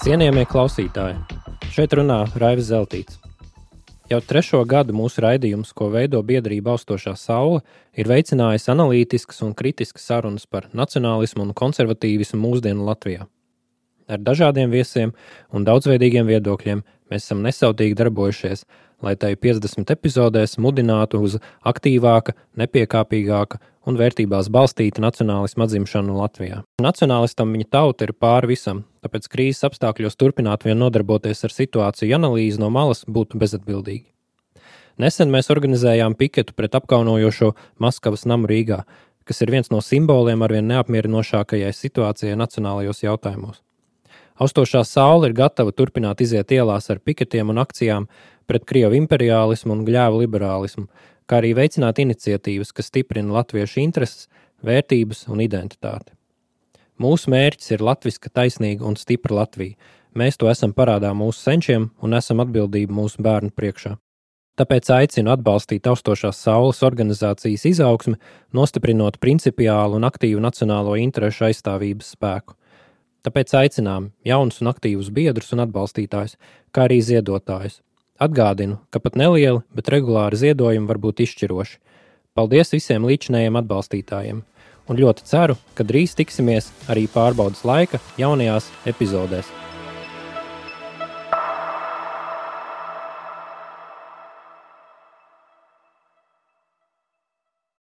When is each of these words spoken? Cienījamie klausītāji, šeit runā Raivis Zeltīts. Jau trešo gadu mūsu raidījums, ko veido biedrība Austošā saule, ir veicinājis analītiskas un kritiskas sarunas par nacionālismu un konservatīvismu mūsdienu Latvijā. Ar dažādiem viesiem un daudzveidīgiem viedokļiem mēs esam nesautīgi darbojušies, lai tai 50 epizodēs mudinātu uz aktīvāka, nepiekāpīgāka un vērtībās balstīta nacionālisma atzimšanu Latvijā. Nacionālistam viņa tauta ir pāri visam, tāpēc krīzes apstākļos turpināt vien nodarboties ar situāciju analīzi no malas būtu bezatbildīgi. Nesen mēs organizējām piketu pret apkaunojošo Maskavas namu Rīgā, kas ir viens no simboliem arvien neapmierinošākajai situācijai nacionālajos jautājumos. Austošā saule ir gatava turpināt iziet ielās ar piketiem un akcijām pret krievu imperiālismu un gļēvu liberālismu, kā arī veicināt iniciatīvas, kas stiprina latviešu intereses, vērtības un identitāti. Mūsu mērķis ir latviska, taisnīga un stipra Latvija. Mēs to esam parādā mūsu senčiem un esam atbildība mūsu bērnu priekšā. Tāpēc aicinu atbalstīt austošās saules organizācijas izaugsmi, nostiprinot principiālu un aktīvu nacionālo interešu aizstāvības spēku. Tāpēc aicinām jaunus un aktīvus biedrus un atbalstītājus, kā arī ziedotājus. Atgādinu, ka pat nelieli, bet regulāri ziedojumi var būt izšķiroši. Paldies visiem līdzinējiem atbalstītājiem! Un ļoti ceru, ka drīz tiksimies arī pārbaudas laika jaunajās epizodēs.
Cienījamie 0.00 0.46
klausītāji, 0.48 1.18
šeit 1.74 1.92
runā 1.92 2.22
Raivis 2.40 2.70
Zeltīts. 2.70 3.18
Jau 4.08 4.22
trešo 4.24 4.62
gadu 4.64 4.94
mūsu 4.96 5.20
raidījums, 5.20 5.74
ko 5.76 5.90
veido 5.92 6.22
biedrība 6.24 6.72
Austošā 6.72 7.12
saule, 7.20 7.60
ir 7.92 8.08
veicinājis 8.08 8.70
analītiskas 8.72 9.42
un 9.44 9.52
kritiskas 9.58 10.08
sarunas 10.08 10.48
par 10.48 10.70
nacionālismu 10.72 11.44
un 11.44 11.52
konservatīvismu 11.52 12.40
mūsdienu 12.40 12.88
Latvijā. 12.88 13.28
Ar 14.08 14.24
dažādiem 14.24 14.72
viesiem 14.72 15.12
un 15.52 15.68
daudzveidīgiem 15.68 16.32
viedokļiem 16.32 16.80
mēs 17.10 17.26
esam 17.26 17.42
nesautīgi 17.44 17.98
darbojušies, 17.98 18.64
lai 19.04 19.16
tai 19.16 19.34
50 19.36 19.92
epizodēs 19.94 20.58
mudinātu 20.60 21.20
uz 21.24 21.38
aktīvāka, 21.66 22.36
nepiekāpīgāka 22.60 23.60
un 23.88 23.96
vērtībās 23.96 24.50
balstīta 24.52 25.02
nacionālisma 25.02 25.66
atzimšanu 25.66 26.16
Latvijā. 26.18 26.62
Nacionālistam 26.84 27.52
viņa 27.56 27.68
tauta 27.72 28.06
ir 28.06 28.12
pāri 28.12 28.52
visam, 28.54 28.84
tāpēc 29.04 29.28
krīzes 29.32 29.66
apstākļos 29.70 30.18
turpināt 30.20 30.66
vien 30.68 30.78
nodarboties 30.80 31.44
ar 31.48 31.54
situāciju 31.54 32.16
analīzi 32.18 32.60
no 32.60 32.70
malas 32.72 33.06
būtu 33.08 33.40
bezatbildīgi. 33.40 34.06
Nesen 35.00 35.30
mēs 35.32 35.48
organizējām 35.52 36.14
piketu 36.18 36.52
pret 36.52 36.74
apkaunojošo 36.76 37.54
Maskavas 37.80 38.26
namu 38.28 38.50
Rīgā, 38.50 38.82
kas 39.24 39.40
ir 39.40 39.52
viens 39.54 39.70
no 39.72 39.80
simboliem 39.80 40.42
arvien 40.44 40.68
neapmierinošākajai 40.68 41.72
situācijai 41.72 42.36
nacionālajos 42.36 43.04
jautājumos. 43.06 43.62
Austošā 44.40 44.80
saule 44.88 45.28
ir 45.28 45.34
gatava 45.36 45.72
turpināt 45.76 46.22
iziet 46.24 46.52
ielās 46.56 46.88
ar 46.92 47.00
piketiem 47.04 47.52
un 47.52 47.60
akcijām 47.60 48.06
pret 48.48 48.64
krievu 48.64 48.96
imperiālismu 48.96 49.74
un 49.74 49.82
gļēvu 49.84 50.22
liberālismu, 50.22 50.86
kā 51.28 51.42
arī 51.42 51.52
veicināt 51.58 52.00
iniciatīvas, 52.00 52.72
kas 52.72 52.88
stiprina 52.88 53.36
latviešu 53.36 53.82
intereses, 53.84 54.30
vērtības 54.64 55.26
un 55.28 55.44
identitāti. 55.44 56.14
Mūsu 57.00 57.32
mērķis 57.32 57.74
ir 57.76 57.84
latviska, 57.84 58.32
taisnīga 58.32 58.84
un 58.84 58.96
stipra 59.00 59.42
Latvija. 59.42 59.76
Mēs 60.16 60.36
to 60.40 60.48
esam 60.50 60.72
parādā 60.76 61.12
mūsu 61.16 61.44
senčiem 61.44 61.90
un 62.02 62.16
esam 62.16 62.42
atbildība 62.44 62.96
mūsu 62.96 63.22
bērnu 63.24 63.52
priekšā. 63.56 63.94
Tāpēc 64.60 64.90
aicinu 64.92 65.32
atbalstīt 65.32 65.86
austošās 65.88 66.40
saules 66.44 66.82
organizācijas 66.84 67.64
izaugsmi, 67.70 68.18
nostiprinot 68.52 69.16
principiālu 69.22 69.96
un 69.96 70.08
aktīvu 70.08 70.42
nacionālo 70.44 70.98
interešu 71.00 71.46
aizstāvības 71.48 72.12
spēku. 72.16 72.56
Tāpēc 73.26 73.52
aicinām 73.58 74.10
jaunus 74.24 74.62
un 74.62 74.70
aktīvus 74.70 75.10
biedrus 75.12 75.52
un 75.52 75.64
atbalstītājus, 75.66 76.38
kā 76.72 76.86
arī 76.88 77.00
ziedotājus. 77.04 77.80
Atgādinu, 78.20 78.78
ka 78.92 79.00
pat 79.00 79.16
nelieli, 79.16 79.60
bet 79.76 79.90
regulāri 79.92 80.40
ziedojumi 80.40 80.88
var 80.88 81.00
būt 81.00 81.22
izšķiroši. 81.24 81.78
Paldies 82.36 82.72
visiem 82.72 83.04
līdzinējiem 83.08 83.60
atbalstītājiem! 83.60 84.44
Un 84.90 84.98
ļoti 84.98 85.26
ceru, 85.28 85.54
ka 85.76 85.84
drīz 85.86 86.16
tiksimies 86.18 86.72
arī 86.90 87.04
pārbaudas 87.12 87.62
laika 87.68 88.00
jaunajās 88.18 88.72
epizodēs. 88.90 89.46